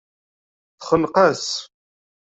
Texneq-as. 0.79 1.45